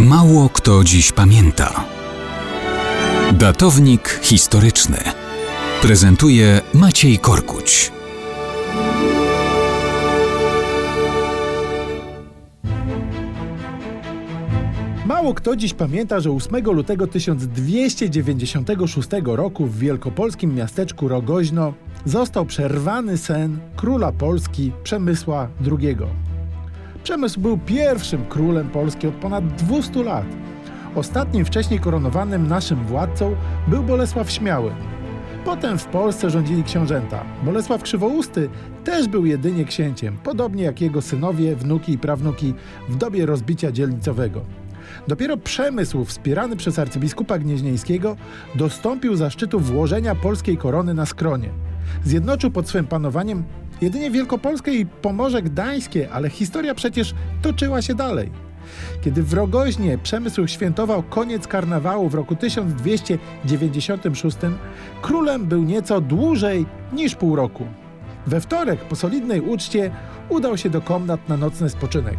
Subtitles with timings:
[0.00, 1.84] Mało kto dziś pamięta.
[3.32, 4.98] Datownik historyczny
[5.82, 7.92] prezentuje Maciej Korkuć.
[15.06, 21.74] Mało kto dziś pamięta, że 8 lutego 1296 roku w wielkopolskim miasteczku Rogoźno
[22.04, 25.96] został przerwany sen króla Polski Przemysła II.
[27.04, 30.26] Przemysł był pierwszym królem Polski od ponad 200 lat.
[30.94, 33.36] Ostatnim wcześniej koronowanym naszym władcą
[33.68, 34.72] był Bolesław Śmiały.
[35.44, 37.24] Potem w Polsce rządzili książęta.
[37.42, 38.48] Bolesław Krzywousty
[38.84, 42.54] też był jedynie księciem, podobnie jak jego synowie, wnuki i prawnuki
[42.88, 44.40] w dobie rozbicia dzielnicowego.
[45.08, 48.16] Dopiero Przemysł, wspierany przez arcybiskupa Gnieźnieńskiego,
[48.54, 51.48] dostąpił zaszczytu włożenia polskiej korony na skronie.
[52.04, 53.44] Zjednoczył pod swym panowaniem
[53.84, 58.30] jedynie Wielkopolskę i Pomorze Gdańskie, ale historia przecież toczyła się dalej.
[59.02, 64.36] Kiedy w Rogoźnie Przemysł świętował koniec karnawału w roku 1296,
[65.02, 67.66] królem był nieco dłużej niż pół roku.
[68.26, 69.90] We wtorek po solidnej uczcie
[70.28, 72.16] udał się do komnat na nocny spoczynek.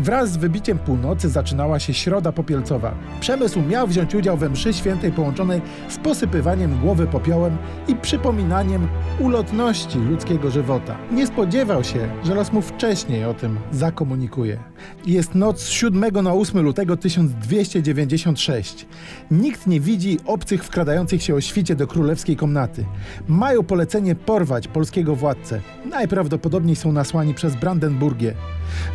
[0.00, 2.94] Wraz z wybiciem północy zaczynała się środa popielcowa.
[3.20, 7.56] Przemysł miał wziąć udział we mszy świętej połączonej z posypywaniem głowy popiołem
[7.88, 8.88] i przypominaniem
[9.20, 10.96] ulotności ludzkiego żywota.
[11.12, 14.58] Nie spodziewał się, że los mu wcześniej o tym zakomunikuje.
[15.06, 18.86] Jest noc z 7 na 8 lutego 1296.
[19.30, 22.84] Nikt nie widzi obcych wkradających się o świcie do królewskiej komnaty.
[23.28, 25.60] Mają polecenie porwać polskiego władcę.
[25.90, 28.34] Najprawdopodobniej są nasłani przez Brandenburgię.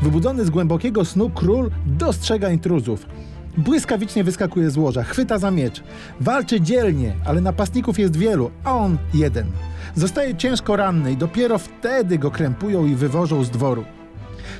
[0.01, 0.49] Wybudzony z
[0.93, 3.05] głębokiego snu król dostrzega intruzów.
[3.57, 5.83] Błyskawicznie wyskakuje z łoża, chwyta za miecz.
[6.19, 9.45] Walczy dzielnie, ale napastników jest wielu, a on jeden.
[9.95, 13.83] Zostaje ciężko ranny i dopiero wtedy go krępują i wywożą z dworu.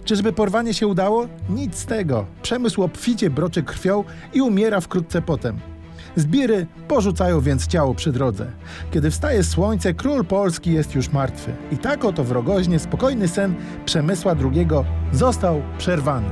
[0.06, 1.28] Czyżby porwanie się udało?
[1.50, 2.26] Nic z tego.
[2.42, 5.73] Przemysł obficie broczy krwią i umiera wkrótce potem.
[6.16, 8.52] Zbiry porzucają więc ciało przy drodze.
[8.92, 11.54] Kiedy wstaje słońce, król Polski jest już martwy.
[11.72, 13.56] I tak oto w Rogoźnie spokojny sen
[13.86, 14.68] Przemysła II
[15.12, 16.30] został przerwany.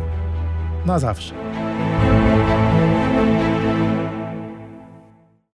[0.85, 1.50] Na zawsze.